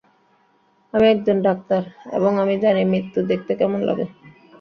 [0.93, 1.81] আমি একজন ডাক্তার,
[2.17, 4.05] এবং আমি জানি মৃত্যু দেখতে কেমন লাগে।